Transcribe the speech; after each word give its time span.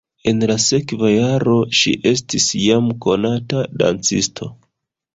En 0.29 0.39
la 0.51 0.53
sekva 0.63 1.11
jaro 1.15 1.53
ŝi 1.81 1.95
estis 2.13 2.49
jam 2.65 2.91
konata 3.09 3.65
dancisto. 3.85 4.55